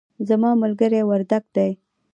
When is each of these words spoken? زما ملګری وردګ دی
زما 0.27 0.51
ملګری 0.61 1.01
وردګ 1.09 1.43
دی 1.55 1.71